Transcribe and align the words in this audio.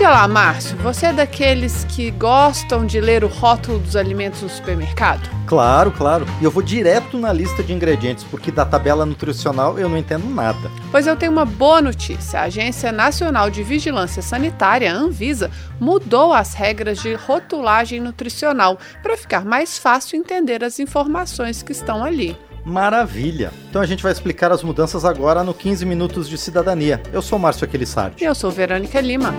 Diga 0.00 0.12
lá, 0.12 0.26
Márcio, 0.26 0.78
você 0.78 1.08
é 1.08 1.12
daqueles 1.12 1.84
que 1.84 2.10
gostam 2.10 2.86
de 2.86 2.98
ler 3.02 3.22
o 3.22 3.28
rótulo 3.28 3.78
dos 3.78 3.96
alimentos 3.96 4.40
no 4.40 4.48
supermercado? 4.48 5.28
Claro, 5.46 5.92
claro. 5.92 6.24
E 6.40 6.44
eu 6.44 6.50
vou 6.50 6.62
direto 6.62 7.18
na 7.18 7.30
lista 7.34 7.62
de 7.62 7.74
ingredientes, 7.74 8.24
porque 8.24 8.50
da 8.50 8.64
tabela 8.64 9.04
nutricional 9.04 9.78
eu 9.78 9.90
não 9.90 9.98
entendo 9.98 10.24
nada. 10.24 10.70
Pois 10.90 11.06
eu 11.06 11.16
tenho 11.16 11.30
uma 11.30 11.44
boa 11.44 11.82
notícia. 11.82 12.40
A 12.40 12.44
Agência 12.44 12.90
Nacional 12.90 13.50
de 13.50 13.62
Vigilância 13.62 14.22
Sanitária, 14.22 14.90
Anvisa, 14.90 15.50
mudou 15.78 16.32
as 16.32 16.54
regras 16.54 17.02
de 17.02 17.12
rotulagem 17.12 18.00
nutricional 18.00 18.78
para 19.02 19.18
ficar 19.18 19.44
mais 19.44 19.76
fácil 19.76 20.18
entender 20.18 20.64
as 20.64 20.78
informações 20.78 21.62
que 21.62 21.72
estão 21.72 22.02
ali. 22.02 22.34
Maravilha! 22.64 23.52
Então 23.68 23.80
a 23.80 23.86
gente 23.86 24.02
vai 24.02 24.12
explicar 24.12 24.52
as 24.52 24.62
mudanças 24.62 25.04
agora 25.04 25.42
no 25.42 25.54
15 25.54 25.84
Minutos 25.86 26.28
de 26.28 26.36
Cidadania. 26.36 27.00
Eu 27.12 27.22
sou 27.22 27.38
Márcio 27.38 27.64
Aquilissardi. 27.64 28.22
E 28.22 28.26
eu 28.26 28.34
sou 28.34 28.50
Verônica 28.50 29.00
Lima. 29.00 29.34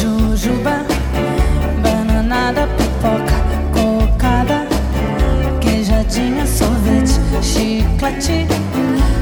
Jujuba, 0.00 0.84
bananada, 1.82 2.66
pipoca, 2.76 3.44
cocada, 3.72 4.66
queijadinha, 5.60 6.46
sorvete, 6.46 7.20
chiclete, 7.42 8.46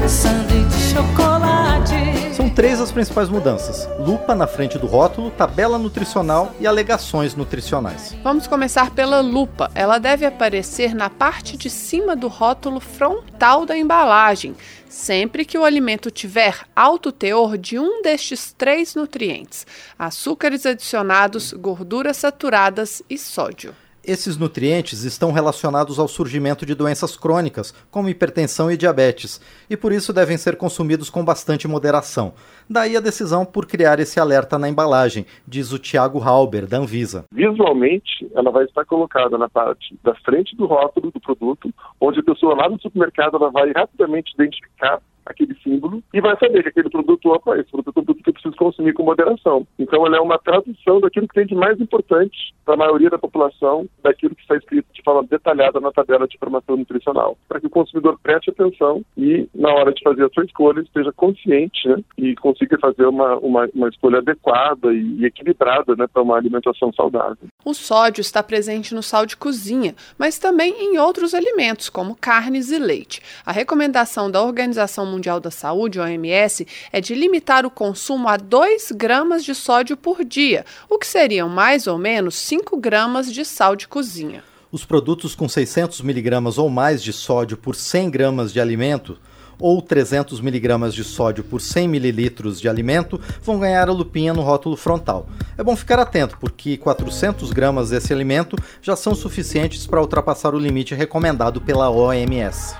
sanduíche 0.07 0.67
de 0.67 0.93
chocolate. 0.93 2.22
São 2.33 2.49
três 2.49 2.81
as 2.81 2.91
principais 2.91 3.29
mudanças: 3.29 3.87
lupa 3.99 4.33
na 4.33 4.47
frente 4.47 4.79
do 4.79 4.87
rótulo, 4.87 5.29
tabela 5.29 5.77
nutricional 5.77 6.51
e 6.59 6.65
alegações 6.65 7.35
nutricionais. 7.35 8.15
Vamos 8.23 8.47
começar 8.47 8.89
pela 8.89 9.21
lupa. 9.21 9.69
Ela 9.75 9.99
deve 9.99 10.25
aparecer 10.25 10.95
na 10.95 11.11
parte 11.11 11.55
de 11.55 11.69
cima 11.69 12.15
do 12.15 12.27
rótulo 12.27 12.79
frontal 12.79 13.67
da 13.67 13.77
embalagem, 13.77 14.55
sempre 14.89 15.45
que 15.45 15.59
o 15.59 15.63
alimento 15.63 16.09
tiver 16.09 16.65
alto 16.75 17.11
teor 17.11 17.55
de 17.55 17.77
um 17.77 18.01
destes 18.01 18.51
três 18.51 18.95
nutrientes: 18.95 19.67
açúcares 19.97 20.65
adicionados, 20.65 21.53
gorduras 21.53 22.17
saturadas 22.17 23.03
e 23.07 23.15
sódio. 23.15 23.75
Esses 24.05 24.35
nutrientes 24.35 25.05
estão 25.05 25.31
relacionados 25.31 25.97
ao 25.97 26.09
surgimento 26.09 26.65
de 26.65 26.75
doenças 26.75 27.15
crônicas, 27.15 27.73
como 27.89 28.09
hipertensão 28.09 28.69
e 28.69 28.75
diabetes, 28.75 29.39
e 29.69 29.77
por 29.77 29.93
isso 29.93 30.11
devem 30.11 30.35
ser 30.35 30.57
consumidos 30.57 31.09
com 31.09 31.23
bastante 31.23 31.69
moderação. 31.69 32.33
Daí 32.69 32.97
a 32.97 32.99
decisão 32.99 33.45
por 33.45 33.65
criar 33.65 34.01
esse 34.01 34.19
alerta 34.19 34.59
na 34.59 34.67
embalagem, 34.67 35.25
diz 35.47 35.71
o 35.71 35.79
Tiago 35.79 36.19
Halber, 36.19 36.67
da 36.67 36.79
Anvisa. 36.79 37.23
Visualmente, 37.31 38.29
ela 38.35 38.51
vai 38.51 38.65
estar 38.65 38.83
colocada 38.83 39.37
na 39.37 39.47
parte 39.47 39.97
da 40.03 40.13
frente 40.15 40.53
do 40.53 40.65
rótulo 40.65 41.09
do 41.09 41.21
produto, 41.21 41.73
onde 42.01 42.19
a 42.19 42.23
pessoa 42.23 42.55
lá 42.55 42.67
no 42.67 42.81
supermercado 42.81 43.37
ela 43.37 43.51
vai 43.51 43.71
rapidamente 43.71 44.33
identificar 44.33 44.99
aquele 45.25 45.55
símbolo 45.63 46.03
e 46.13 46.21
vai 46.21 46.37
saber 46.37 46.63
que 46.63 46.69
aquele 46.69 46.89
produto, 46.89 47.29
opa, 47.29 47.57
esse 47.57 47.69
produto 47.69 47.97
é 47.97 48.01
um 48.01 48.05
produto 48.05 48.23
que 48.23 48.29
eu 48.29 48.33
preciso 48.33 48.55
consumir 48.55 48.93
com 48.93 49.03
moderação. 49.03 49.65
Então, 49.79 50.05
ela 50.05 50.17
é 50.17 50.19
uma 50.19 50.37
tradução 50.37 50.99
daquilo 50.99 51.27
que 51.27 51.35
tem 51.35 51.45
de 51.45 51.55
mais 51.55 51.79
importante 51.79 52.53
para 52.65 52.75
a 52.75 52.77
maioria 52.77 53.09
da 53.09 53.17
população, 53.17 53.87
daquilo 54.01 54.35
que 54.35 54.41
está 54.41 54.55
escrito 54.55 54.87
de 54.93 55.01
forma 55.01 55.23
detalhada 55.23 55.79
na 55.79 55.91
tabela 55.91 56.27
de 56.27 56.35
informação 56.35 56.77
nutricional, 56.77 57.37
para 57.47 57.59
que 57.59 57.67
o 57.67 57.69
consumidor 57.69 58.17
preste 58.21 58.49
atenção 58.49 59.03
e, 59.17 59.47
na 59.53 59.69
hora 59.73 59.93
de 59.93 60.01
fazer 60.03 60.25
a 60.25 60.29
sua 60.29 60.45
escolha, 60.45 60.81
esteja 60.81 61.11
consciente 61.13 61.87
né, 61.87 61.97
e 62.17 62.35
consiga 62.35 62.77
fazer 62.79 63.05
uma, 63.05 63.37
uma, 63.37 63.69
uma 63.73 63.89
escolha 63.89 64.19
adequada 64.19 64.93
e, 64.93 65.19
e 65.19 65.25
equilibrada 65.25 65.95
né, 65.95 66.07
para 66.07 66.21
uma 66.21 66.37
alimentação 66.37 66.91
saudável. 66.93 67.47
O 67.65 67.73
sódio 67.73 68.21
está 68.21 68.41
presente 68.43 68.93
no 68.93 69.03
sal 69.03 69.25
de 69.25 69.37
cozinha, 69.37 69.95
mas 70.17 70.37
também 70.37 70.73
em 70.79 70.97
outros 70.97 71.33
alimentos, 71.33 71.89
como 71.89 72.15
carnes 72.15 72.71
e 72.71 72.79
leite. 72.79 73.21
A 73.45 73.51
recomendação 73.51 74.29
da 74.29 74.41
Organização 74.41 75.05
Mundial 75.13 75.39
da 75.39 75.51
Saúde, 75.51 75.99
OMS, 75.99 76.67
é 76.91 76.99
de 76.99 77.13
limitar 77.13 77.65
o 77.65 77.71
consumo 77.71 78.27
a 78.27 78.35
2 78.35 78.91
gramas 78.93 79.45
de 79.45 79.53
sódio 79.53 79.95
por 79.95 80.23
dia, 80.25 80.65
o 80.89 80.97
que 80.97 81.05
seriam 81.05 81.47
mais 81.47 81.85
ou 81.87 81.97
menos 81.97 82.35
5 82.35 82.77
gramas 82.77 83.31
de 83.31 83.45
sal 83.45 83.75
de 83.75 83.87
cozinha. 83.87 84.43
Os 84.71 84.83
produtos 84.83 85.35
com 85.35 85.47
600 85.47 86.01
miligramas 86.01 86.57
ou 86.57 86.67
mais 86.67 87.03
de 87.03 87.13
sódio 87.13 87.55
por 87.55 87.75
100 87.75 88.09
gramas 88.09 88.51
de 88.51 88.59
alimento 88.59 89.19
ou 89.59 89.81
300 89.81 90.41
miligramas 90.41 90.93
de 90.93 91.03
sódio 91.03 91.43
por 91.43 91.61
100 91.61 91.87
mililitros 91.87 92.59
de 92.59 92.67
alimento 92.67 93.21
vão 93.41 93.59
ganhar 93.59 93.87
a 93.87 93.93
lupinha 93.93 94.33
no 94.33 94.41
rótulo 94.41 94.75
frontal. 94.75 95.27
É 95.57 95.63
bom 95.63 95.75
ficar 95.75 95.99
atento, 95.99 96.37
porque 96.39 96.75
400 96.75 97.51
gramas 97.51 97.91
desse 97.91 98.11
alimento 98.11 98.57
já 98.81 98.95
são 98.95 99.13
suficientes 99.13 99.85
para 99.85 100.01
ultrapassar 100.01 100.55
o 100.55 100.59
limite 100.59 100.95
recomendado 100.95 101.61
pela 101.61 101.89
OMS. 101.89 102.75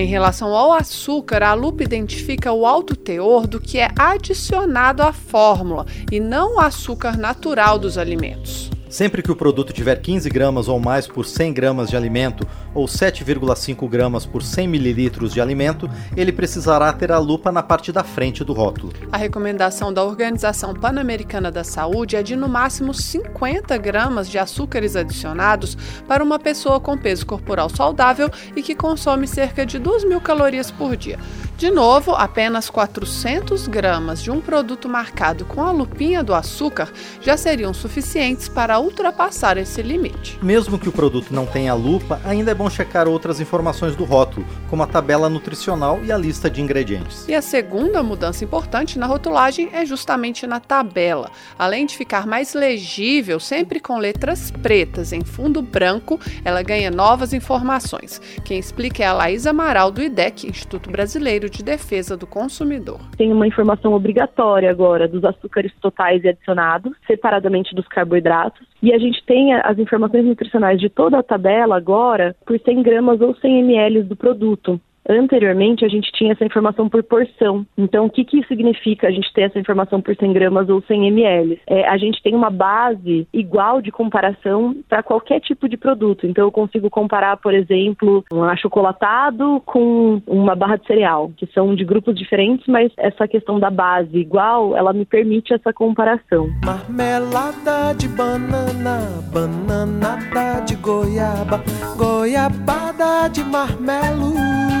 Em 0.00 0.06
relação 0.06 0.56
ao 0.56 0.72
açúcar, 0.72 1.42
a 1.42 1.52
lupa 1.52 1.82
identifica 1.82 2.50
o 2.54 2.64
alto 2.64 2.96
teor 2.96 3.46
do 3.46 3.60
que 3.60 3.78
é 3.78 3.90
adicionado 3.98 5.02
à 5.02 5.12
fórmula 5.12 5.84
e 6.10 6.18
não 6.18 6.56
o 6.56 6.58
açúcar 6.58 7.18
natural 7.18 7.78
dos 7.78 7.98
alimentos. 7.98 8.69
Sempre 8.90 9.22
que 9.22 9.30
o 9.30 9.36
produto 9.36 9.72
tiver 9.72 10.00
15 10.00 10.28
gramas 10.28 10.66
ou 10.66 10.80
mais 10.80 11.06
por 11.06 11.24
100 11.24 11.52
gramas 11.52 11.88
de 11.88 11.96
alimento 11.96 12.44
ou 12.74 12.86
7,5 12.86 13.88
gramas 13.88 14.26
por 14.26 14.42
100 14.42 14.66
mililitros 14.66 15.32
de 15.32 15.40
alimento, 15.40 15.88
ele 16.16 16.32
precisará 16.32 16.92
ter 16.92 17.12
a 17.12 17.18
lupa 17.18 17.52
na 17.52 17.62
parte 17.62 17.92
da 17.92 18.02
frente 18.02 18.42
do 18.42 18.52
rótulo. 18.52 18.92
A 19.12 19.16
recomendação 19.16 19.92
da 19.92 20.02
Organização 20.02 20.74
Pan-Americana 20.74 21.52
da 21.52 21.62
Saúde 21.62 22.16
é 22.16 22.22
de 22.22 22.34
no 22.34 22.48
máximo 22.48 22.92
50 22.92 23.78
gramas 23.78 24.28
de 24.28 24.38
açúcares 24.38 24.96
adicionados 24.96 25.78
para 26.08 26.24
uma 26.24 26.40
pessoa 26.40 26.80
com 26.80 26.98
peso 26.98 27.24
corporal 27.24 27.68
saudável 27.70 28.28
e 28.56 28.62
que 28.62 28.74
consome 28.74 29.28
cerca 29.28 29.64
de 29.64 29.78
2 29.78 30.02
mil 30.02 30.20
calorias 30.20 30.72
por 30.72 30.96
dia. 30.96 31.16
De 31.56 31.70
novo, 31.70 32.12
apenas 32.12 32.70
400 32.70 33.68
gramas 33.68 34.22
de 34.22 34.30
um 34.30 34.40
produto 34.40 34.88
marcado 34.88 35.44
com 35.44 35.62
a 35.62 35.70
lupinha 35.70 36.24
do 36.24 36.34
açúcar 36.34 36.90
já 37.20 37.36
seriam 37.36 37.74
suficientes 37.74 38.48
para 38.48 38.79
ultrapassar 38.80 39.56
esse 39.56 39.82
limite. 39.82 40.38
Mesmo 40.42 40.78
que 40.78 40.88
o 40.88 40.92
produto 40.92 41.32
não 41.32 41.46
tenha 41.46 41.74
lupa, 41.74 42.20
ainda 42.24 42.50
é 42.50 42.54
bom 42.54 42.68
checar 42.68 43.06
outras 43.06 43.40
informações 43.40 43.94
do 43.94 44.04
rótulo, 44.04 44.46
como 44.68 44.82
a 44.82 44.86
tabela 44.86 45.28
nutricional 45.28 46.00
e 46.04 46.10
a 46.10 46.16
lista 46.16 46.50
de 46.50 46.60
ingredientes. 46.60 47.28
E 47.28 47.34
a 47.34 47.42
segunda 47.42 48.02
mudança 48.02 48.44
importante 48.44 48.98
na 48.98 49.06
rotulagem 49.06 49.70
é 49.72 49.84
justamente 49.84 50.46
na 50.46 50.60
tabela. 50.60 51.30
Além 51.58 51.86
de 51.86 51.96
ficar 51.96 52.26
mais 52.26 52.54
legível, 52.54 53.38
sempre 53.38 53.80
com 53.80 53.98
letras 53.98 54.50
pretas 54.50 55.12
em 55.12 55.24
fundo 55.24 55.62
branco, 55.62 56.18
ela 56.44 56.62
ganha 56.62 56.90
novas 56.90 57.32
informações. 57.32 58.20
Quem 58.44 58.58
explica 58.58 59.02
é 59.02 59.06
a 59.06 59.12
Laís 59.12 59.46
Amaral 59.46 59.90
do 59.90 60.02
IDEC, 60.02 60.48
Instituto 60.48 60.90
Brasileiro 60.90 61.48
de 61.50 61.62
Defesa 61.62 62.16
do 62.16 62.26
Consumidor. 62.26 63.00
Tem 63.16 63.32
uma 63.32 63.46
informação 63.46 63.92
obrigatória 63.92 64.70
agora 64.70 65.06
dos 65.06 65.24
açúcares 65.24 65.72
totais 65.80 66.22
e 66.24 66.28
adicionados, 66.28 66.92
separadamente 67.06 67.74
dos 67.74 67.86
carboidratos. 67.88 68.69
E 68.82 68.92
a 68.92 68.98
gente 68.98 69.22
tem 69.24 69.52
as 69.52 69.78
informações 69.78 70.24
nutricionais 70.24 70.80
de 70.80 70.88
toda 70.88 71.18
a 71.18 71.22
tabela 71.22 71.76
agora 71.76 72.34
por 72.46 72.58
100 72.58 72.82
gramas 72.82 73.20
ou 73.20 73.34
100 73.34 73.60
ml 73.60 74.02
do 74.04 74.16
produto. 74.16 74.80
Anteriormente, 75.10 75.84
a 75.84 75.88
gente 75.88 76.12
tinha 76.12 76.32
essa 76.32 76.44
informação 76.44 76.88
por 76.88 77.02
porção. 77.02 77.66
Então, 77.76 78.06
o 78.06 78.10
que, 78.10 78.24
que 78.24 78.46
significa 78.46 79.08
a 79.08 79.10
gente 79.10 79.32
ter 79.32 79.42
essa 79.42 79.58
informação 79.58 80.00
por 80.00 80.14
100 80.14 80.32
gramas 80.32 80.68
ou 80.68 80.80
100 80.82 81.08
ml? 81.08 81.60
É, 81.66 81.88
a 81.88 81.96
gente 81.96 82.22
tem 82.22 82.32
uma 82.32 82.48
base 82.48 83.26
igual 83.32 83.82
de 83.82 83.90
comparação 83.90 84.76
para 84.88 85.02
qualquer 85.02 85.40
tipo 85.40 85.68
de 85.68 85.76
produto. 85.76 86.28
Então, 86.28 86.44
eu 86.44 86.52
consigo 86.52 86.88
comparar, 86.88 87.38
por 87.38 87.52
exemplo, 87.52 88.24
um 88.32 88.44
achocolatado 88.44 89.60
com 89.66 90.22
uma 90.28 90.54
barra 90.54 90.76
de 90.76 90.86
cereal, 90.86 91.32
que 91.36 91.46
são 91.46 91.74
de 91.74 91.84
grupos 91.84 92.14
diferentes, 92.14 92.64
mas 92.68 92.92
essa 92.96 93.26
questão 93.26 93.58
da 93.58 93.68
base 93.68 94.16
igual, 94.16 94.76
ela 94.76 94.92
me 94.92 95.04
permite 95.04 95.52
essa 95.52 95.72
comparação. 95.72 96.48
Marmelada 96.64 97.94
de 97.98 98.06
banana, 98.06 99.24
bananada 99.32 100.60
de 100.64 100.76
goiaba, 100.76 101.60
goiabada 101.96 103.28
de 103.28 103.42
marmelo. 103.42 104.79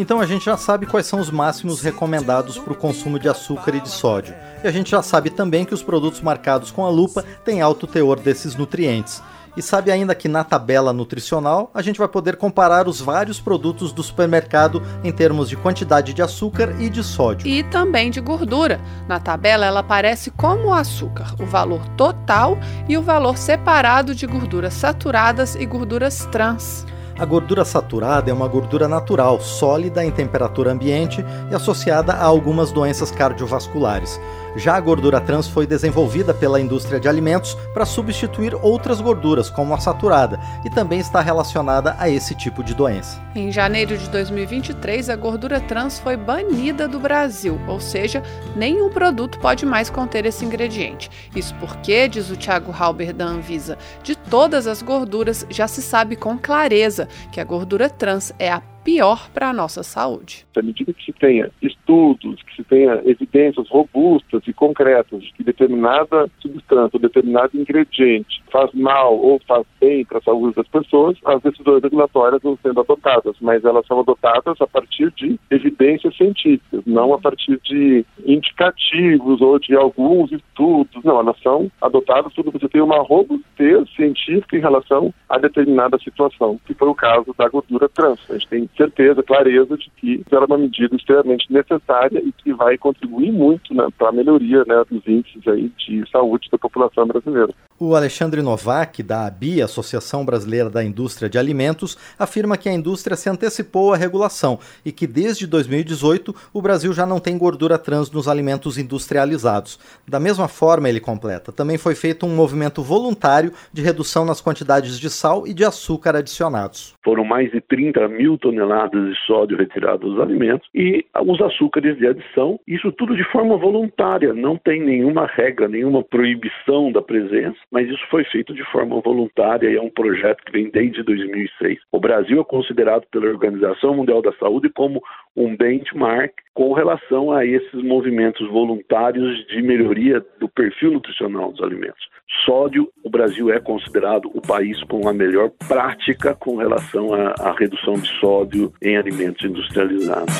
Então 0.00 0.18
a 0.18 0.24
gente 0.24 0.46
já 0.46 0.56
sabe 0.56 0.86
quais 0.86 1.04
são 1.04 1.20
os 1.20 1.30
máximos 1.30 1.82
recomendados 1.82 2.56
para 2.56 2.72
o 2.72 2.76
consumo 2.76 3.18
de 3.18 3.28
açúcar 3.28 3.74
e 3.74 3.80
de 3.80 3.90
sódio. 3.90 4.34
E 4.64 4.66
a 4.66 4.70
gente 4.70 4.92
já 4.92 5.02
sabe 5.02 5.28
também 5.28 5.62
que 5.62 5.74
os 5.74 5.82
produtos 5.82 6.22
marcados 6.22 6.70
com 6.70 6.86
a 6.86 6.88
lupa 6.88 7.22
têm 7.44 7.60
alto 7.60 7.86
teor 7.86 8.18
desses 8.18 8.56
nutrientes. 8.56 9.22
E 9.54 9.60
sabe 9.60 9.90
ainda 9.90 10.14
que 10.14 10.26
na 10.26 10.42
tabela 10.42 10.90
nutricional 10.90 11.70
a 11.74 11.82
gente 11.82 11.98
vai 11.98 12.08
poder 12.08 12.36
comparar 12.36 12.88
os 12.88 12.98
vários 12.98 13.38
produtos 13.40 13.92
do 13.92 14.02
supermercado 14.02 14.82
em 15.04 15.12
termos 15.12 15.50
de 15.50 15.56
quantidade 15.56 16.14
de 16.14 16.22
açúcar 16.22 16.74
e 16.80 16.88
de 16.88 17.04
sódio. 17.04 17.46
E 17.46 17.62
também 17.64 18.10
de 18.10 18.22
gordura. 18.22 18.80
Na 19.06 19.20
tabela 19.20 19.66
ela 19.66 19.80
aparece 19.80 20.30
como 20.30 20.68
o 20.68 20.72
açúcar, 20.72 21.34
o 21.38 21.44
valor 21.44 21.86
total 21.90 22.56
e 22.88 22.96
o 22.96 23.02
valor 23.02 23.36
separado 23.36 24.14
de 24.14 24.26
gorduras 24.26 24.72
saturadas 24.72 25.56
e 25.56 25.66
gorduras 25.66 26.26
trans. 26.32 26.86
A 27.20 27.26
gordura 27.26 27.66
saturada 27.66 28.30
é 28.30 28.32
uma 28.32 28.48
gordura 28.48 28.88
natural, 28.88 29.38
sólida 29.42 30.02
em 30.02 30.10
temperatura 30.10 30.72
ambiente 30.72 31.22
e 31.50 31.54
associada 31.54 32.14
a 32.14 32.24
algumas 32.24 32.72
doenças 32.72 33.10
cardiovasculares. 33.10 34.18
Já 34.56 34.76
a 34.76 34.80
gordura 34.80 35.20
trans 35.20 35.46
foi 35.46 35.66
desenvolvida 35.66 36.34
pela 36.34 36.60
indústria 36.60 36.98
de 36.98 37.08
alimentos 37.08 37.54
para 37.72 37.84
substituir 37.84 38.54
outras 38.54 39.00
gorduras, 39.00 39.48
como 39.48 39.74
a 39.74 39.80
saturada, 39.80 40.40
e 40.64 40.70
também 40.70 40.98
está 40.98 41.20
relacionada 41.20 41.94
a 41.98 42.08
esse 42.08 42.34
tipo 42.34 42.64
de 42.64 42.74
doença. 42.74 43.20
Em 43.34 43.52
janeiro 43.52 43.96
de 43.96 44.08
2023, 44.08 45.08
a 45.08 45.16
gordura 45.16 45.60
trans 45.60 45.98
foi 45.98 46.16
banida 46.16 46.88
do 46.88 46.98
Brasil, 46.98 47.60
ou 47.68 47.78
seja, 47.78 48.22
nenhum 48.56 48.90
produto 48.90 49.38
pode 49.38 49.64
mais 49.64 49.88
conter 49.88 50.26
esse 50.26 50.44
ingrediente. 50.44 51.10
Isso 51.34 51.54
porque, 51.60 52.08
diz 52.08 52.30
o 52.30 52.36
Thiago 52.36 52.72
Halber 52.72 53.14
da 53.14 53.26
Anvisa, 53.26 53.78
de 54.02 54.16
todas 54.16 54.66
as 54.66 54.82
gorduras 54.82 55.46
já 55.48 55.68
se 55.68 55.82
sabe 55.82 56.16
com 56.16 56.38
clareza 56.38 57.08
que 57.30 57.40
a 57.40 57.44
gordura 57.44 57.88
trans 57.88 58.32
é 58.38 58.50
a 58.50 58.62
pior 58.84 59.28
para 59.30 59.50
a 59.50 59.52
nossa 59.52 59.82
saúde. 59.82 60.46
À 60.56 60.62
medida 60.62 60.92
que 60.92 61.04
se 61.04 61.12
tenha 61.12 61.50
estudos, 61.62 62.42
que 62.42 62.56
se 62.56 62.64
tenha 62.64 63.00
evidências 63.04 63.68
robustas 63.68 64.42
e 64.46 64.52
concretas 64.52 65.22
de 65.22 65.32
que 65.32 65.44
determinada 65.44 66.28
substância 66.40 66.90
ou 66.94 67.00
determinado 67.00 67.56
ingrediente 67.56 68.42
faz 68.50 68.72
mal 68.74 69.16
ou 69.16 69.40
faz 69.46 69.64
bem 69.80 70.04
para 70.04 70.18
a 70.18 70.22
saúde 70.22 70.56
das 70.56 70.68
pessoas, 70.68 71.16
as 71.24 71.42
decisões 71.42 71.82
regulatórias 71.82 72.42
vão 72.42 72.58
sendo 72.62 72.80
adotadas, 72.80 73.36
mas 73.40 73.64
elas 73.64 73.86
são 73.86 74.00
adotadas 74.00 74.60
a 74.60 74.66
partir 74.66 75.10
de 75.12 75.38
evidências 75.50 76.16
científicas, 76.16 76.82
não 76.86 77.14
a 77.14 77.18
partir 77.18 77.58
de 77.62 78.04
indicativos 78.24 79.40
ou 79.40 79.58
de 79.58 79.74
alguns 79.74 80.32
estudos. 80.32 81.02
Não, 81.04 81.20
elas 81.20 81.40
são 81.42 81.70
adotadas 81.80 82.32
quando 82.34 82.50
você 82.50 82.68
tem 82.68 82.80
uma 82.80 83.02
robustez 83.02 83.88
científica 83.94 84.56
em 84.56 84.60
relação 84.60 85.12
a 85.28 85.38
determinada 85.38 85.98
situação, 85.98 86.60
que 86.66 86.74
foi 86.74 86.88
o 86.88 86.94
caso 86.94 87.34
da 87.36 87.48
gordura 87.48 87.88
trans. 87.88 88.18
A 88.28 88.34
gente 88.34 88.48
tem 88.48 88.69
certeza, 88.76 89.22
clareza 89.22 89.76
de 89.76 89.90
que 89.96 90.22
ela 90.30 90.44
é 90.44 90.46
uma 90.46 90.58
medida 90.58 90.94
extremamente 90.94 91.52
necessária 91.52 92.20
e 92.24 92.32
que 92.32 92.52
vai 92.52 92.78
contribuir 92.78 93.32
muito 93.32 93.74
né, 93.74 93.86
para 93.98 94.08
a 94.08 94.12
melhoria 94.12 94.64
né, 94.66 94.82
dos 94.90 95.06
índices 95.06 95.46
aí 95.46 95.70
de 95.78 96.08
saúde 96.10 96.48
da 96.50 96.58
população 96.58 97.06
brasileira. 97.06 97.52
O 97.78 97.94
Alexandre 97.94 98.42
Novak, 98.42 99.02
da 99.02 99.26
ABI, 99.26 99.62
Associação 99.62 100.24
Brasileira 100.24 100.68
da 100.68 100.84
Indústria 100.84 101.30
de 101.30 101.38
Alimentos, 101.38 101.96
afirma 102.18 102.58
que 102.58 102.68
a 102.68 102.72
indústria 102.72 103.16
se 103.16 103.30
antecipou 103.30 103.94
à 103.94 103.96
regulação 103.96 104.58
e 104.84 104.92
que 104.92 105.06
desde 105.06 105.46
2018 105.46 106.34
o 106.52 106.60
Brasil 106.60 106.92
já 106.92 107.06
não 107.06 107.18
tem 107.18 107.38
gordura 107.38 107.78
trans 107.78 108.10
nos 108.10 108.28
alimentos 108.28 108.76
industrializados. 108.76 109.78
Da 110.06 110.20
mesma 110.20 110.46
forma, 110.46 110.90
ele 110.90 111.00
completa, 111.00 111.52
também 111.52 111.78
foi 111.78 111.94
feito 111.94 112.26
um 112.26 112.36
movimento 112.36 112.82
voluntário 112.82 113.52
de 113.72 113.80
redução 113.80 114.26
nas 114.26 114.42
quantidades 114.42 114.98
de 114.98 115.08
sal 115.08 115.46
e 115.46 115.54
de 115.54 115.64
açúcar 115.64 116.16
adicionados. 116.16 116.94
Foram 117.02 117.24
mais 117.24 117.50
de 117.50 117.62
30 117.62 118.08
mil 118.08 118.36
toneladas 118.36 118.59
de 118.66 119.14
sódio 119.26 119.56
retirados 119.56 120.12
dos 120.12 120.20
alimentos 120.20 120.68
e 120.74 121.04
os 121.26 121.40
açúcares 121.40 121.96
de 121.98 122.06
adição, 122.06 122.58
isso 122.66 122.92
tudo 122.92 123.16
de 123.16 123.24
forma 123.24 123.56
voluntária, 123.56 124.32
não 124.32 124.56
tem 124.56 124.80
nenhuma 124.80 125.26
regra, 125.26 125.68
nenhuma 125.68 126.02
proibição 126.02 126.92
da 126.92 127.02
presença 127.02 127.58
mas 127.70 127.88
isso 127.88 128.04
foi 128.10 128.24
feito 128.24 128.52
de 128.54 128.64
forma 128.64 129.00
voluntária 129.00 129.68
e 129.68 129.76
é 129.76 129.80
um 129.80 129.90
projeto 129.90 130.42
que 130.44 130.52
vem 130.52 130.70
desde 130.70 131.02
2006. 131.02 131.78
O 131.92 132.00
Brasil 132.00 132.40
é 132.40 132.44
considerado 132.44 133.06
pela 133.10 133.26
Organização 133.26 133.94
Mundial 133.94 134.22
da 134.22 134.32
Saúde 134.34 134.68
como 134.70 135.02
um 135.36 135.56
benchmark 135.56 136.32
com 136.52 136.72
relação 136.72 137.32
a 137.32 137.46
esses 137.46 137.82
movimentos 137.82 138.46
voluntários 138.50 139.46
de 139.46 139.62
melhoria 139.62 140.24
do 140.38 140.48
perfil 140.48 140.92
nutricional 140.92 141.52
dos 141.52 141.62
alimentos. 141.62 142.08
Sódio, 142.44 142.88
o 143.04 143.10
Brasil 143.10 143.50
é 143.50 143.60
considerado 143.60 144.30
o 144.34 144.40
país 144.40 144.82
com 144.84 145.08
a 145.08 145.12
melhor 145.12 145.50
prática 145.68 146.34
com 146.34 146.56
relação 146.56 147.12
à, 147.14 147.34
à 147.40 147.52
redução 147.52 147.94
de 147.94 148.08
sódio 148.20 148.49
em 148.82 148.96
alimentos 148.96 149.44
industrializados. 149.44 150.34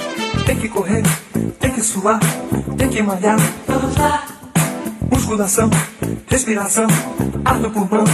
Tem 0.46 0.56
que 0.56 0.68
correr, 0.68 1.02
tem 1.58 1.72
que 1.72 1.80
suar, 1.80 2.20
tem 2.76 2.88
que 2.88 3.02
malhar. 3.02 3.38
Vamos 3.66 3.96
lá 3.96 4.40
musculação, 5.30 5.70
respiração, 6.26 6.86
ar 7.44 7.60
no 7.60 7.70
pulmão. 7.70 8.04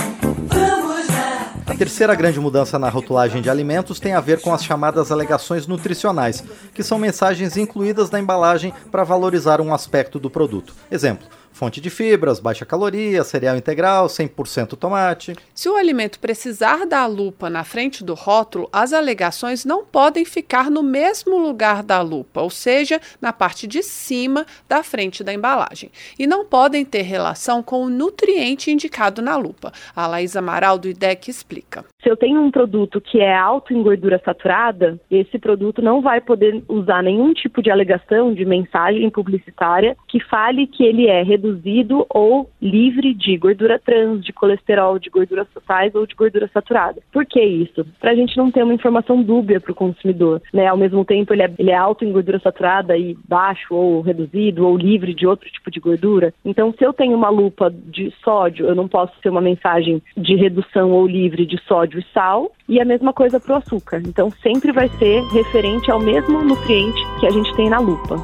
A 1.66 1.74
terceira 1.74 2.14
grande 2.14 2.38
mudança 2.38 2.78
na 2.78 2.88
rotulagem 2.88 3.40
de 3.40 3.48
alimentos 3.48 3.98
tem 3.98 4.12
a 4.12 4.20
ver 4.20 4.40
com 4.40 4.52
as 4.52 4.64
chamadas 4.64 5.10
alegações 5.10 5.66
nutricionais, 5.66 6.44
que 6.74 6.82
são 6.82 6.98
mensagens 6.98 7.56
incluídas 7.56 8.10
na 8.10 8.20
embalagem 8.20 8.72
para 8.90 9.04
valorizar 9.04 9.60
um 9.60 9.72
aspecto 9.72 10.18
do 10.18 10.28
produto. 10.28 10.74
Exemplo: 10.90 11.26
Fonte 11.56 11.80
de 11.80 11.88
fibras, 11.88 12.38
baixa 12.38 12.66
caloria, 12.66 13.24
cereal 13.24 13.56
integral, 13.56 14.08
100% 14.08 14.76
tomate. 14.76 15.32
Se 15.54 15.70
o 15.70 15.74
alimento 15.74 16.20
precisar 16.20 16.84
da 16.84 17.06
lupa 17.06 17.48
na 17.48 17.64
frente 17.64 18.04
do 18.04 18.12
rótulo, 18.12 18.68
as 18.70 18.92
alegações 18.92 19.64
não 19.64 19.82
podem 19.82 20.26
ficar 20.26 20.70
no 20.70 20.82
mesmo 20.82 21.38
lugar 21.38 21.82
da 21.82 22.02
lupa, 22.02 22.42
ou 22.42 22.50
seja, 22.50 23.00
na 23.22 23.32
parte 23.32 23.66
de 23.66 23.82
cima 23.82 24.44
da 24.68 24.82
frente 24.82 25.24
da 25.24 25.32
embalagem. 25.32 25.90
E 26.18 26.26
não 26.26 26.44
podem 26.44 26.84
ter 26.84 27.00
relação 27.00 27.62
com 27.62 27.84
o 27.84 27.88
nutriente 27.88 28.70
indicado 28.70 29.22
na 29.22 29.34
lupa. 29.34 29.72
A 29.96 30.06
Laís 30.06 30.36
Amaral 30.36 30.76
do 30.76 30.90
IDEC 30.90 31.30
explica. 31.30 31.86
Se 32.02 32.10
eu 32.10 32.18
tenho 32.18 32.38
um 32.38 32.50
produto 32.50 33.00
que 33.00 33.18
é 33.18 33.34
alto 33.34 33.72
em 33.72 33.82
gordura 33.82 34.20
saturada, 34.22 35.00
esse 35.10 35.38
produto 35.38 35.80
não 35.80 36.02
vai 36.02 36.20
poder 36.20 36.62
usar 36.68 37.02
nenhum 37.02 37.32
tipo 37.32 37.62
de 37.62 37.70
alegação, 37.70 38.34
de 38.34 38.44
mensagem 38.44 39.08
publicitária 39.08 39.96
que 40.06 40.20
fale 40.20 40.66
que 40.66 40.84
ele 40.84 41.06
é 41.06 41.22
reduzido 41.22 41.45
reduzido 41.46 42.06
ou 42.08 42.48
livre 42.60 43.14
de 43.14 43.36
gordura 43.36 43.78
trans, 43.78 44.24
de 44.24 44.32
colesterol, 44.32 44.98
de 44.98 45.10
gorduras 45.10 45.48
totais 45.52 45.94
ou 45.94 46.06
de 46.06 46.14
gordura 46.14 46.48
saturada. 46.52 47.00
Por 47.12 47.24
que 47.24 47.40
isso? 47.40 47.86
Para 48.00 48.12
a 48.12 48.14
gente 48.14 48.36
não 48.36 48.50
ter 48.50 48.62
uma 48.62 48.74
informação 48.74 49.22
dúbia 49.22 49.60
para 49.60 49.72
o 49.72 49.74
consumidor. 49.74 50.42
Né? 50.52 50.66
Ao 50.66 50.76
mesmo 50.76 51.04
tempo, 51.04 51.32
ele 51.32 51.42
é, 51.42 51.52
ele 51.58 51.70
é 51.70 51.76
alto 51.76 52.04
em 52.04 52.12
gordura 52.12 52.38
saturada 52.38 52.96
e 52.96 53.16
baixo 53.28 53.74
ou 53.74 54.00
reduzido 54.00 54.66
ou 54.66 54.76
livre 54.76 55.14
de 55.14 55.26
outro 55.26 55.48
tipo 55.50 55.70
de 55.70 55.80
gordura. 55.80 56.32
Então, 56.44 56.72
se 56.76 56.84
eu 56.84 56.92
tenho 56.92 57.16
uma 57.16 57.30
lupa 57.30 57.70
de 57.70 58.12
sódio, 58.22 58.66
eu 58.66 58.74
não 58.74 58.88
posso 58.88 59.12
ter 59.22 59.28
uma 59.28 59.40
mensagem 59.40 60.02
de 60.16 60.34
redução 60.34 60.90
ou 60.92 61.06
livre 61.06 61.46
de 61.46 61.60
sódio 61.66 62.00
e 62.00 62.04
sal. 62.12 62.52
E 62.68 62.80
a 62.80 62.84
mesma 62.84 63.12
coisa 63.12 63.38
para 63.38 63.54
o 63.54 63.58
açúcar. 63.58 64.02
Então, 64.04 64.30
sempre 64.42 64.72
vai 64.72 64.88
ser 64.88 65.22
referente 65.32 65.90
ao 65.90 66.00
mesmo 66.00 66.42
nutriente 66.42 67.00
que 67.20 67.26
a 67.26 67.30
gente 67.30 67.54
tem 67.54 67.70
na 67.70 67.78
lupa. 67.78 68.16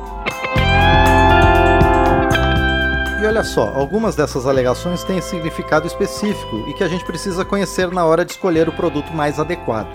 E 3.22 3.24
olha 3.24 3.44
só, 3.44 3.72
algumas 3.76 4.16
dessas 4.16 4.48
alegações 4.48 5.04
têm 5.04 5.20
significado 5.20 5.86
específico 5.86 6.64
e 6.68 6.74
que 6.74 6.82
a 6.82 6.88
gente 6.88 7.04
precisa 7.04 7.44
conhecer 7.44 7.88
na 7.92 8.04
hora 8.04 8.24
de 8.24 8.32
escolher 8.32 8.68
o 8.68 8.72
produto 8.72 9.12
mais 9.12 9.38
adequado. 9.38 9.86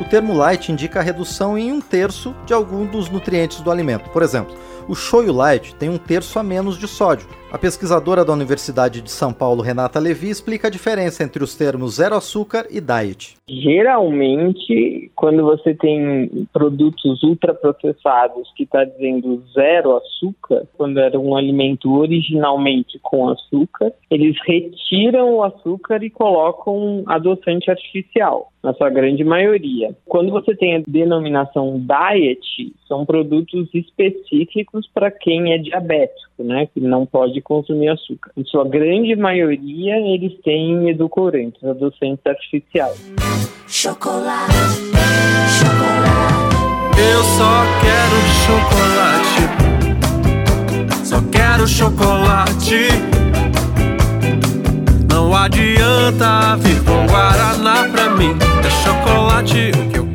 O 0.00 0.06
termo 0.06 0.32
light 0.32 0.72
indica 0.72 0.98
a 0.98 1.02
redução 1.02 1.58
em 1.58 1.70
um 1.70 1.82
terço 1.82 2.34
de 2.46 2.54
algum 2.54 2.86
dos 2.86 3.10
nutrientes 3.10 3.60
do 3.60 3.70
alimento. 3.70 4.08
Por 4.08 4.22
exemplo, 4.22 4.56
o 4.88 4.94
shoyu 4.94 5.34
light 5.34 5.74
tem 5.74 5.90
um 5.90 5.98
terço 5.98 6.38
a 6.38 6.42
menos 6.42 6.78
de 6.78 6.88
sódio. 6.88 7.28
A 7.52 7.58
pesquisadora 7.58 8.24
da 8.24 8.32
Universidade 8.32 9.02
de 9.02 9.10
São 9.10 9.30
Paulo, 9.30 9.60
Renata 9.60 10.00
Levi, 10.00 10.30
explica 10.30 10.68
a 10.68 10.70
diferença 10.70 11.22
entre 11.22 11.44
os 11.44 11.54
termos 11.54 11.96
zero 11.96 12.14
açúcar 12.14 12.66
e 12.70 12.80
diet. 12.80 13.36
Geralmente, 13.46 15.10
quando 15.14 15.42
você 15.42 15.74
tem 15.74 16.46
produtos 16.50 17.22
ultraprocessados 17.22 18.50
que 18.56 18.62
está 18.62 18.84
dizendo 18.84 19.42
zero 19.52 19.94
açúcar, 19.94 20.66
quando 20.78 20.98
era 20.98 21.20
um 21.20 21.36
alimento 21.36 21.92
originalmente 21.94 22.98
com 23.02 23.28
açúcar, 23.28 23.92
eles 24.10 24.34
retiram 24.46 25.34
o 25.34 25.42
açúcar 25.42 26.02
e 26.02 26.08
colocam 26.08 27.02
adoçante 27.04 27.70
artificial, 27.70 28.50
na 28.62 28.72
sua 28.72 28.88
grande 28.88 29.24
maioria. 29.24 29.94
Quando 30.06 30.30
você 30.30 30.54
tem 30.56 30.76
a 30.76 30.82
denominação 30.86 31.78
diet, 31.78 32.72
são 32.88 33.04
produtos 33.04 33.68
específicos 33.74 34.88
para 34.94 35.10
quem 35.10 35.52
é 35.52 35.58
diabético, 35.58 36.31
né, 36.42 36.66
que 36.72 36.80
não 36.80 37.06
pode 37.06 37.40
consumir 37.40 37.88
açúcar. 37.88 38.30
Em 38.36 38.44
sua 38.44 38.68
grande 38.68 39.14
maioria, 39.16 39.96
eles 39.98 40.38
têm 40.42 40.88
edulcorantes, 40.88 41.62
adoçantes 41.64 42.26
artificiais. 42.26 43.12
Chocolate, 43.66 44.52
chocolate. 45.58 46.52
Eu 46.98 47.22
só 47.24 47.64
quero 47.80 48.16
chocolate. 48.46 49.42
Só 51.04 51.20
quero 51.30 51.66
chocolate. 51.66 52.88
Não 55.10 55.34
adianta 55.34 56.56
vir 56.56 56.82
com 56.84 57.06
Guaraná 57.06 57.88
pra 57.90 58.10
mim. 58.10 58.36
É 58.64 58.70
chocolate 58.70 59.70
o 59.70 59.90
que 59.90 59.98
eu. 59.98 60.11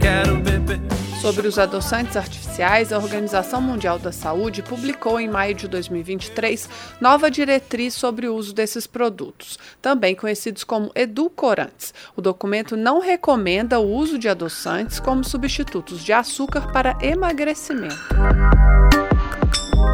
Sobre 1.21 1.47
os 1.47 1.57
adoçantes 1.57 2.15
artificiais, 2.15 2.93
a 2.93 2.97
Organização 2.97 3.59
Mundial 3.59 3.97
da 3.97 4.11
Saúde 4.11 4.61
publicou 4.61 5.19
em 5.19 5.27
maio 5.27 5.55
de 5.55 5.67
2023 5.67 6.69
nova 7.01 7.31
diretriz 7.31 7.95
sobre 7.95 8.27
o 8.27 8.35
uso 8.35 8.53
desses 8.53 8.85
produtos, 8.85 9.57
também 9.81 10.13
conhecidos 10.15 10.63
como 10.63 10.91
edulcorantes. 10.93 11.93
O 12.15 12.21
documento 12.21 12.77
não 12.77 12.99
recomenda 12.99 13.79
o 13.79 13.91
uso 13.91 14.19
de 14.19 14.29
adoçantes 14.29 14.99
como 14.99 15.23
substitutos 15.23 16.03
de 16.03 16.13
açúcar 16.13 16.71
para 16.71 16.95
emagrecimento. 17.01 17.97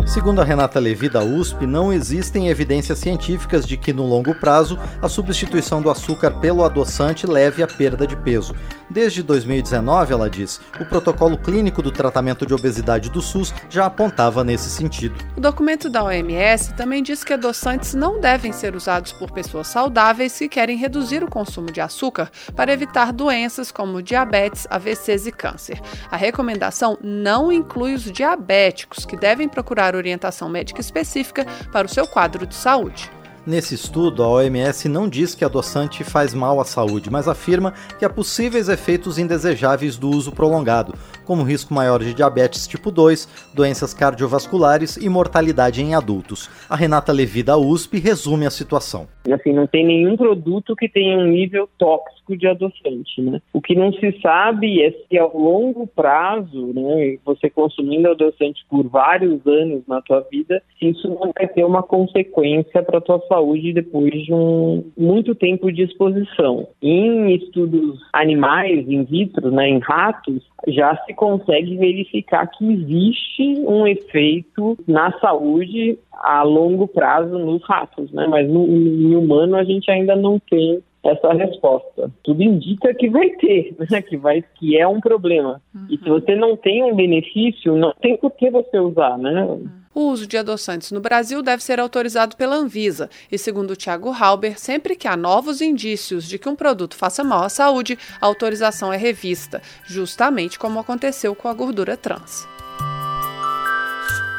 Segundo 0.05 0.41
a 0.41 0.43
Renata 0.43 0.79
Levi 0.79 1.09
da 1.09 1.23
USP, 1.23 1.65
não 1.65 1.91
existem 1.91 2.49
evidências 2.49 2.99
científicas 2.99 3.65
de 3.65 3.77
que 3.77 3.93
no 3.93 4.05
longo 4.05 4.35
prazo 4.35 4.77
a 5.01 5.07
substituição 5.07 5.81
do 5.81 5.89
açúcar 5.89 6.31
pelo 6.39 6.63
adoçante 6.63 7.25
leve 7.25 7.63
à 7.63 7.67
perda 7.67 8.05
de 8.05 8.15
peso. 8.17 8.53
Desde 8.89 9.23
2019, 9.23 10.13
ela 10.13 10.29
diz, 10.29 10.61
o 10.79 10.85
protocolo 10.85 11.35
clínico 11.35 11.81
do 11.81 11.89
tratamento 11.89 12.45
de 12.45 12.53
obesidade 12.53 13.09
do 13.09 13.21
SUS 13.21 13.51
já 13.67 13.87
apontava 13.87 14.43
nesse 14.43 14.69
sentido. 14.69 15.15
O 15.35 15.41
documento 15.41 15.89
da 15.89 16.03
OMS 16.03 16.75
também 16.75 17.01
diz 17.01 17.23
que 17.23 17.33
adoçantes 17.33 17.95
não 17.95 18.19
devem 18.19 18.51
ser 18.51 18.75
usados 18.75 19.11
por 19.11 19.31
pessoas 19.31 19.67
saudáveis 19.67 20.37
que 20.37 20.47
querem 20.47 20.77
reduzir 20.77 21.23
o 21.23 21.29
consumo 21.29 21.71
de 21.71 21.81
açúcar 21.81 22.29
para 22.55 22.71
evitar 22.71 23.11
doenças 23.11 23.71
como 23.71 24.01
diabetes, 24.01 24.67
AVCs 24.69 25.25
e 25.25 25.31
câncer. 25.31 25.81
A 26.11 26.17
recomendação 26.17 26.97
não 27.01 27.51
inclui 27.51 27.95
os 27.95 28.03
diabéticos, 28.03 29.05
que 29.05 29.17
devem 29.17 29.49
procurar 29.49 29.92
orientação 29.97 30.49
médica 30.49 30.81
específica 30.81 31.45
para 31.71 31.87
o 31.87 31.89
seu 31.89 32.07
quadro 32.07 32.45
de 32.45 32.55
saúde. 32.55 33.09
Nesse 33.45 33.75
estudo, 33.75 34.23
a 34.23 34.27
OMS 34.29 34.87
não 34.87 35.09
diz 35.09 35.35
que 35.35 35.43
adoçante 35.43 36.01
faz 36.01 36.33
mal 36.33 36.61
à 36.61 36.65
saúde, 36.65 37.09
mas 37.09 37.27
afirma 37.27 37.73
que 37.99 38.05
há 38.05 38.09
possíveis 38.09 38.69
efeitos 38.69 39.17
indesejáveis 39.17 39.97
do 39.97 40.09
uso 40.09 40.31
prolongado, 40.31 40.95
como 41.25 41.43
risco 41.43 41.73
maior 41.73 42.01
de 42.01 42.13
diabetes 42.13 42.65
tipo 42.65 42.89
2, 42.89 43.27
doenças 43.53 43.93
cardiovasculares 43.93 44.95
e 44.95 45.09
mortalidade 45.09 45.81
em 45.81 45.93
adultos. 45.93 46.49
A 46.69 46.75
Renata 46.77 47.11
Levi 47.11 47.43
da 47.43 47.57
USP 47.57 47.99
resume 47.99 48.45
a 48.45 48.51
situação. 48.51 49.09
Assim, 49.31 49.53
não 49.53 49.67
tem 49.67 49.85
nenhum 49.85 50.17
produto 50.17 50.75
que 50.75 50.89
tenha 50.89 51.17
um 51.17 51.27
nível 51.27 51.69
tóxico 51.77 52.35
de 52.35 52.47
adoçante, 52.47 53.21
né? 53.21 53.41
O 53.53 53.61
que 53.61 53.75
não 53.75 53.93
se 53.93 54.19
sabe 54.21 54.81
é 54.81 54.91
se 54.91 55.17
ao 55.17 55.35
longo 55.37 55.87
prazo, 55.87 56.73
né, 56.73 57.17
você 57.23 57.49
consumindo 57.49 58.09
adoçante 58.09 58.65
por 58.69 58.87
vários 58.87 59.45
anos 59.45 59.83
na 59.87 60.01
tua 60.01 60.21
vida, 60.31 60.61
se 60.77 60.89
isso 60.89 61.07
não 61.07 61.31
vai 61.33 61.47
ter 61.47 61.63
uma 61.63 61.83
consequência 61.83 62.83
para 62.83 63.01
tua 63.01 63.19
saúde 63.27 63.73
depois 63.73 64.11
de 64.25 64.33
um 64.33 64.83
muito 64.97 65.33
tempo 65.35 65.71
de 65.71 65.83
exposição. 65.83 66.67
Em 66.81 67.33
estudos 67.35 67.99
animais, 68.11 68.87
in 68.89 69.03
vitro, 69.03 69.51
né, 69.51 69.69
em 69.69 69.79
ratos, 69.79 70.43
já 70.67 70.95
se 71.05 71.13
consegue 71.13 71.75
verificar 71.77 72.47
que 72.47 72.65
existe 72.71 73.59
um 73.65 73.85
efeito 73.87 74.77
na 74.87 75.11
saúde 75.19 75.97
a 76.21 76.43
longo 76.43 76.87
prazo 76.87 77.37
nos 77.37 77.63
ratos, 77.63 78.11
né? 78.11 78.27
Mas 78.27 78.49
no, 78.49 78.65
em 78.65 79.15
humano 79.15 79.55
a 79.55 79.63
gente 79.63 79.89
ainda 79.89 80.15
não 80.15 80.39
tem 80.39 80.81
essa 81.03 81.33
resposta. 81.33 82.09
Tudo 82.23 82.41
indica 82.41 82.93
que 82.93 83.09
vai 83.09 83.29
ter, 83.31 83.75
né? 83.91 84.01
que, 84.01 84.15
vai, 84.15 84.43
que 84.55 84.77
é 84.77 84.87
um 84.87 85.01
problema. 85.01 85.61
Uhum. 85.75 85.87
E 85.89 85.97
se 85.97 86.09
você 86.09 86.35
não 86.35 86.55
tem 86.55 86.83
um 86.83 86.95
benefício, 86.95 87.75
não 87.75 87.93
tem 88.01 88.15
por 88.15 88.31
que 88.31 88.49
você 88.49 88.79
usar, 88.79 89.17
né? 89.17 89.43
Uhum. 89.43 89.67
O 89.95 90.09
uso 90.09 90.25
de 90.25 90.37
adoçantes 90.37 90.91
no 90.91 90.99
Brasil 90.99 91.43
deve 91.43 91.61
ser 91.61 91.79
autorizado 91.79 92.35
pela 92.35 92.55
Anvisa 92.55 93.11
e, 93.31 93.37
segundo 93.37 93.75
Tiago 93.75 94.11
Halber, 94.11 94.57
sempre 94.57 94.95
que 94.95 95.07
há 95.07 95.15
novos 95.15 95.61
indícios 95.61 96.27
de 96.27 96.39
que 96.39 96.49
um 96.49 96.55
produto 96.55 96.95
faça 96.95 97.23
mal 97.23 97.43
à 97.43 97.49
saúde, 97.49 97.95
a 98.19 98.25
autorização 98.25 98.91
é 98.91 98.97
revista, 98.97 99.61
justamente 99.85 100.57
como 100.57 100.79
aconteceu 100.79 101.35
com 101.35 101.47
a 101.47 101.53
gordura 101.53 101.95
trans. 101.95 102.47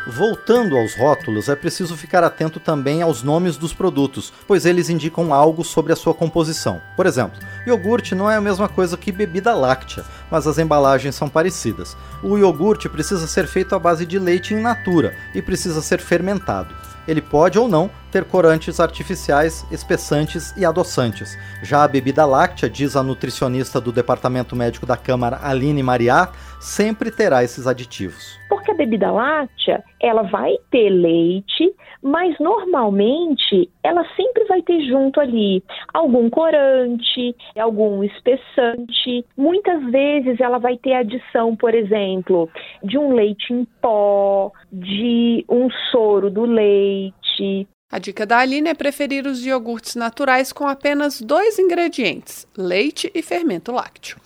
Voltando 0.06 0.76
aos 0.76 0.94
rótulos, 0.94 1.48
é 1.48 1.56
preciso 1.56 1.96
ficar 1.96 2.22
atento 2.22 2.60
também 2.60 3.00
aos 3.00 3.22
nomes 3.22 3.56
dos 3.56 3.72
produtos, 3.72 4.30
pois 4.46 4.66
eles 4.66 4.90
indicam 4.90 5.32
algo 5.32 5.64
sobre 5.64 5.94
a 5.94 5.96
sua 5.96 6.12
composição. 6.12 6.78
Por 6.94 7.06
exemplo, 7.06 7.40
iogurte 7.66 8.14
não 8.14 8.30
é 8.30 8.36
a 8.36 8.40
mesma 8.40 8.68
coisa 8.68 8.98
que 8.98 9.10
bebida 9.10 9.54
láctea, 9.54 10.04
mas 10.30 10.46
as 10.46 10.58
embalagens 10.58 11.14
são 11.14 11.30
parecidas. 11.30 11.96
O 12.22 12.36
iogurte 12.36 12.86
precisa 12.86 13.26
ser 13.26 13.46
feito 13.46 13.74
à 13.74 13.78
base 13.78 14.04
de 14.04 14.18
leite 14.18 14.52
in 14.52 14.60
natura 14.60 15.16
e 15.34 15.40
precisa 15.40 15.80
ser 15.80 16.00
fermentado. 16.00 16.74
Ele 17.08 17.22
pode 17.22 17.58
ou 17.58 17.66
não 17.66 17.90
ter 18.10 18.24
corantes 18.24 18.80
artificiais, 18.80 19.64
espessantes 19.70 20.52
e 20.56 20.64
adoçantes. 20.64 21.36
Já 21.62 21.82
a 21.82 21.88
bebida 21.88 22.24
láctea, 22.24 22.68
diz 22.68 22.94
a 22.94 23.02
nutricionista 23.02 23.80
do 23.80 23.92
Departamento 23.92 24.54
Médico 24.54 24.86
da 24.86 24.96
Câmara, 24.96 25.40
Aline 25.42 25.82
Mariá, 25.82 26.28
sempre 26.60 27.10
terá 27.10 27.42
esses 27.42 27.66
aditivos. 27.66 28.38
Porque 28.64 28.70
a 28.70 28.86
bebida 28.86 29.12
láctea, 29.12 29.84
ela 30.00 30.22
vai 30.22 30.56
ter 30.70 30.88
leite, 30.88 31.70
mas 32.02 32.34
normalmente 32.38 33.68
ela 33.82 34.02
sempre 34.16 34.44
vai 34.44 34.62
ter 34.62 34.80
junto 34.88 35.20
ali 35.20 35.62
algum 35.92 36.30
corante, 36.30 37.36
algum 37.58 38.02
espessante. 38.02 39.22
Muitas 39.36 39.84
vezes 39.90 40.40
ela 40.40 40.56
vai 40.56 40.78
ter 40.78 40.94
adição, 40.94 41.54
por 41.54 41.74
exemplo, 41.74 42.48
de 42.82 42.96
um 42.96 43.12
leite 43.12 43.52
em 43.52 43.66
pó, 43.82 44.50
de 44.72 45.44
um 45.46 45.68
soro 45.90 46.30
do 46.30 46.46
leite, 46.46 47.68
a 47.92 47.98
dica 47.98 48.26
da 48.26 48.38
Aline 48.38 48.70
é 48.70 48.74
preferir 48.74 49.24
os 49.26 49.44
iogurtes 49.46 49.94
naturais 49.94 50.52
com 50.52 50.66
apenas 50.66 51.20
dois 51.20 51.60
ingredientes: 51.60 52.44
leite 52.56 53.08
e 53.14 53.22
fermento 53.22 53.70
lácteo. 53.70 54.16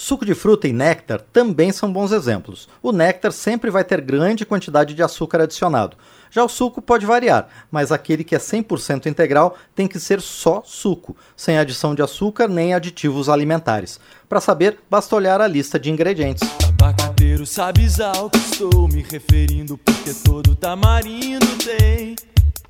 Suco 0.00 0.24
de 0.24 0.32
fruta 0.32 0.68
e 0.68 0.72
néctar 0.72 1.20
também 1.32 1.72
são 1.72 1.92
bons 1.92 2.12
exemplos. 2.12 2.68
O 2.80 2.92
néctar 2.92 3.32
sempre 3.32 3.68
vai 3.68 3.82
ter 3.82 4.00
grande 4.00 4.46
quantidade 4.46 4.94
de 4.94 5.02
açúcar 5.02 5.40
adicionado. 5.40 5.96
Já 6.30 6.44
o 6.44 6.48
suco 6.48 6.80
pode 6.80 7.04
variar, 7.04 7.48
mas 7.68 7.90
aquele 7.90 8.22
que 8.22 8.36
é 8.36 8.38
100% 8.38 9.06
integral 9.06 9.56
tem 9.74 9.88
que 9.88 9.98
ser 9.98 10.20
só 10.20 10.62
suco, 10.64 11.16
sem 11.36 11.58
adição 11.58 11.96
de 11.96 12.02
açúcar 12.02 12.46
nem 12.46 12.74
aditivos 12.74 13.28
alimentares. 13.28 13.98
Para 14.28 14.40
saber, 14.40 14.78
basta 14.88 15.16
olhar 15.16 15.40
a 15.40 15.48
lista 15.48 15.80
de 15.80 15.90
ingredientes. 15.90 16.48
Abacateiro 16.68 17.44
sabes 17.44 17.98
ao 17.98 18.30
que 18.30 18.38
estou 18.38 18.86
me 18.86 19.02
referindo, 19.02 19.76
porque 19.78 20.14
todo 20.24 20.54
tamarindo 20.54 21.56
tem 21.56 22.14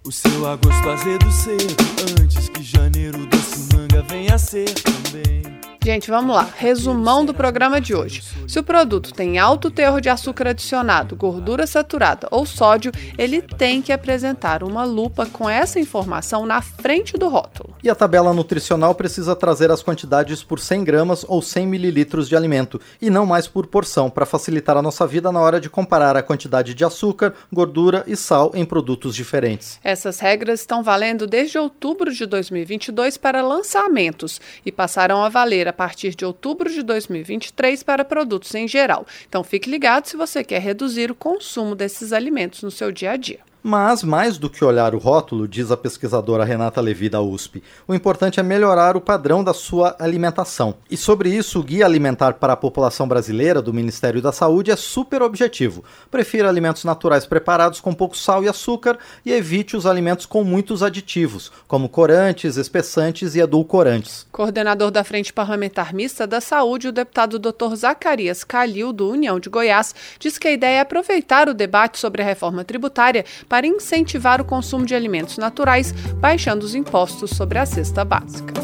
o 0.02 0.10
seu 0.10 0.46
agosto 0.46 0.88
azedo 0.88 1.30
cedo, 1.30 2.22
antes 2.22 2.48
que 2.48 2.62
janeiro 2.62 3.26
doce 3.26 3.76
manga 3.76 4.00
venha 4.08 4.38
ser 4.38 4.72
também. 4.72 5.77
Gente, 5.82 6.10
vamos 6.10 6.34
lá. 6.34 6.48
Resumão 6.56 7.24
do 7.24 7.32
programa 7.32 7.80
de 7.80 7.94
hoje. 7.94 8.22
Se 8.46 8.58
o 8.58 8.62
produto 8.62 9.12
tem 9.12 9.38
alto 9.38 9.70
teor 9.70 10.00
de 10.00 10.08
açúcar 10.08 10.48
adicionado, 10.48 11.16
gordura 11.16 11.66
saturada 11.66 12.28
ou 12.30 12.44
sódio, 12.44 12.92
ele 13.16 13.40
tem 13.40 13.80
que 13.80 13.92
apresentar 13.92 14.62
uma 14.62 14.84
lupa 14.84 15.24
com 15.24 15.48
essa 15.48 15.80
informação 15.80 16.44
na 16.44 16.60
frente 16.60 17.16
do 17.16 17.28
rótulo. 17.28 17.74
E 17.82 17.88
a 17.88 17.94
tabela 17.94 18.34
nutricional 18.34 18.94
precisa 18.94 19.34
trazer 19.34 19.70
as 19.70 19.82
quantidades 19.82 20.42
por 20.42 20.60
100 20.60 20.84
gramas 20.84 21.24
ou 21.26 21.40
100 21.40 21.66
mililitros 21.66 22.28
de 22.28 22.36
alimento, 22.36 22.80
e 23.00 23.08
não 23.08 23.24
mais 23.24 23.46
por 23.46 23.66
porção, 23.66 24.10
para 24.10 24.26
facilitar 24.26 24.76
a 24.76 24.82
nossa 24.82 25.06
vida 25.06 25.32
na 25.32 25.40
hora 25.40 25.60
de 25.60 25.70
comparar 25.70 26.16
a 26.16 26.22
quantidade 26.22 26.74
de 26.74 26.84
açúcar, 26.84 27.32
gordura 27.52 28.04
e 28.06 28.16
sal 28.16 28.50
em 28.54 28.64
produtos 28.64 29.14
diferentes. 29.14 29.78
Essas 29.82 30.18
regras 30.18 30.60
estão 30.60 30.82
valendo 30.82 31.26
desde 31.26 31.56
outubro 31.56 32.12
de 32.12 32.26
2022 32.26 33.16
para 33.16 33.42
lançamentos 33.42 34.40
e 34.66 34.72
passaram 34.72 35.24
a 35.24 35.28
valer 35.28 35.68
a 35.68 35.72
partir 35.78 36.12
de 36.12 36.24
outubro 36.24 36.68
de 36.68 36.82
2023 36.82 37.84
para 37.84 38.04
produtos 38.04 38.52
em 38.56 38.66
geral. 38.66 39.06
Então 39.28 39.44
fique 39.44 39.70
ligado 39.70 40.06
se 40.06 40.16
você 40.16 40.42
quer 40.42 40.60
reduzir 40.60 41.08
o 41.08 41.14
consumo 41.14 41.76
desses 41.76 42.12
alimentos 42.12 42.64
no 42.64 42.70
seu 42.72 42.90
dia 42.90 43.12
a 43.12 43.16
dia. 43.16 43.47
Mas, 43.62 44.04
mais 44.04 44.38
do 44.38 44.48
que 44.48 44.64
olhar 44.64 44.94
o 44.94 44.98
rótulo, 44.98 45.48
diz 45.48 45.70
a 45.70 45.76
pesquisadora 45.76 46.44
Renata 46.44 46.80
Levi 46.80 47.08
da 47.08 47.20
USP, 47.20 47.62
o 47.88 47.94
importante 47.94 48.38
é 48.38 48.42
melhorar 48.42 48.96
o 48.96 49.00
padrão 49.00 49.42
da 49.42 49.52
sua 49.52 49.96
alimentação. 49.98 50.76
E 50.88 50.96
sobre 50.96 51.30
isso, 51.30 51.58
o 51.58 51.62
Guia 51.62 51.84
Alimentar 51.84 52.34
para 52.34 52.52
a 52.52 52.56
População 52.56 53.08
Brasileira 53.08 53.60
do 53.60 53.74
Ministério 53.74 54.22
da 54.22 54.30
Saúde 54.30 54.70
é 54.70 54.76
super 54.76 55.22
objetivo. 55.22 55.82
Prefira 56.10 56.48
alimentos 56.48 56.84
naturais 56.84 57.26
preparados 57.26 57.80
com 57.80 57.92
pouco 57.92 58.16
sal 58.16 58.44
e 58.44 58.48
açúcar 58.48 58.96
e 59.26 59.32
evite 59.32 59.76
os 59.76 59.86
alimentos 59.86 60.24
com 60.24 60.44
muitos 60.44 60.82
aditivos, 60.82 61.50
como 61.66 61.88
corantes, 61.88 62.56
espessantes 62.56 63.34
e 63.34 63.40
edulcorantes. 63.40 64.26
Coordenador 64.30 64.92
da 64.92 65.02
Frente 65.02 65.32
Parlamentar 65.32 65.92
Mista 65.92 66.26
da 66.26 66.40
Saúde, 66.40 66.88
o 66.88 66.92
deputado 66.92 67.38
Dr. 67.38 67.74
Zacarias 67.74 68.44
Calil, 68.44 68.92
do 68.92 69.10
União 69.10 69.40
de 69.40 69.50
Goiás, 69.50 69.94
diz 70.18 70.38
que 70.38 70.46
a 70.46 70.52
ideia 70.52 70.78
é 70.78 70.80
aproveitar 70.80 71.48
o 71.48 71.54
debate 71.54 71.98
sobre 71.98 72.22
a 72.22 72.24
reforma 72.24 72.64
tributária 72.64 73.24
para 73.48 73.66
incentivar 73.66 74.40
o 74.40 74.44
consumo 74.44 74.84
de 74.84 74.94
alimentos 74.94 75.38
naturais, 75.38 75.92
baixando 76.16 76.66
os 76.66 76.74
impostos 76.74 77.30
sobre 77.30 77.58
a 77.58 77.66
cesta 77.66 78.04
básica. 78.04 78.54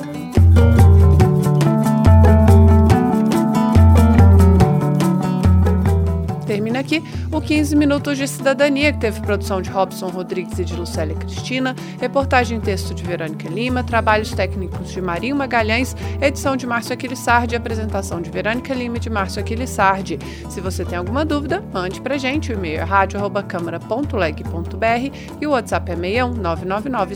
Termina 6.55 6.79
aqui 6.79 7.03
o 7.33 7.41
15 7.41 7.75
Minutos 7.75 8.17
de 8.17 8.29
Cidadania, 8.29 8.93
que 8.93 9.01
teve 9.01 9.21
produção 9.21 9.61
de 9.61 9.69
Robson 9.69 10.07
Rodrigues 10.07 10.57
e 10.61 10.65
de 10.65 10.77
Lucélia 10.77 11.17
Cristina, 11.17 11.75
reportagem 12.01 12.59
e 12.59 12.61
texto 12.61 12.95
de 12.95 13.03
Verônica 13.03 13.49
Lima, 13.49 13.83
trabalhos 13.83 14.31
técnicos 14.31 14.93
de 14.93 15.03
Marinho 15.03 15.35
Magalhães, 15.35 15.97
edição 16.23 16.57
de 16.57 16.65
Márcio 16.65 16.93
Aquilissardi, 16.93 17.57
apresentação 17.57 18.23
de 18.23 18.31
Verônica 18.31 18.73
Lima 18.73 18.99
e 18.99 19.01
de 19.01 19.11
Márcio 19.11 19.41
Aquilissardi. 19.41 20.17
Se 20.49 20.61
você 20.61 20.85
tem 20.85 20.97
alguma 20.97 21.25
dúvida, 21.25 21.61
mande 21.73 22.01
pra 22.01 22.17
gente. 22.17 22.53
O 22.53 22.55
e-mail 22.55 22.79
é 22.79 22.85
rádio.câmara.leg.br 22.85 25.37
e 25.41 25.47
o 25.49 25.51
WhatsApp 25.51 25.91
é 25.91 25.97
61 25.97 26.35
999 26.35 27.15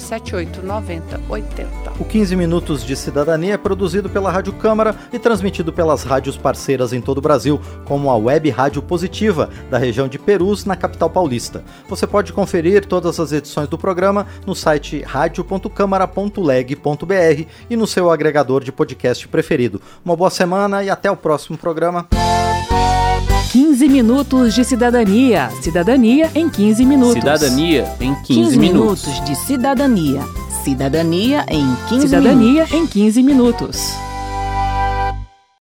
O 2.00 2.04
15 2.04 2.34
Minutos 2.34 2.84
de 2.84 2.96
Cidadania 2.96 3.54
é 3.54 3.56
produzido 3.56 4.10
pela 4.10 4.32
Rádio 4.32 4.52
Câmara 4.54 4.96
e 5.12 5.18
transmitido 5.20 5.72
pelas 5.72 6.02
rádios 6.02 6.36
parceiras 6.36 6.92
em 6.92 7.00
todo 7.00 7.18
o 7.18 7.22
Brasil, 7.22 7.60
como 7.84 8.10
a 8.10 8.16
Web 8.16 8.50
Rádio 8.50 8.82
Positiva 8.82 9.27
Da 9.70 9.78
região 9.78 10.08
de 10.08 10.18
Perus, 10.18 10.64
na 10.64 10.74
capital 10.76 11.10
paulista. 11.10 11.62
Você 11.88 12.06
pode 12.06 12.32
conferir 12.32 12.86
todas 12.86 13.18
as 13.20 13.32
edições 13.32 13.68
do 13.68 13.76
programa 13.78 14.26
no 14.46 14.54
site 14.54 15.02
radio.câmara.leg.br 15.02 17.44
e 17.68 17.76
no 17.76 17.86
seu 17.86 18.10
agregador 18.10 18.64
de 18.64 18.72
podcast 18.72 19.26
preferido. 19.28 19.80
Uma 20.04 20.16
boa 20.16 20.30
semana 20.30 20.82
e 20.82 20.88
até 20.90 21.10
o 21.10 21.16
próximo 21.16 21.58
programa. 21.58 22.06
15 23.52 23.88
minutos 23.88 24.54
de 24.54 24.64
cidadania. 24.64 25.50
Cidadania 25.62 26.30
em 26.34 26.48
15 26.50 26.84
minutos. 26.84 27.14
Cidadania 27.14 27.84
em 28.00 28.14
15, 28.14 28.26
15 28.26 28.58
minutos. 28.58 29.06
minutos 29.06 29.24
de 29.24 29.34
cidadania. 29.36 30.20
Cidadania 30.62 31.46
em 31.48 31.74
15 31.88 32.08
Cidadania 32.08 32.64
minutos. 32.64 32.72
em 32.74 32.86
15 32.86 33.22
minutos. 33.22 34.07